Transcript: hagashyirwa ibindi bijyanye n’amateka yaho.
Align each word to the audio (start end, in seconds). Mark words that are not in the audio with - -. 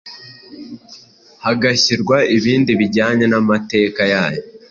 hagashyirwa 1.43 2.17
ibindi 2.37 2.71
bijyanye 2.79 3.25
n’amateka 3.31 4.01
yaho. 4.11 4.39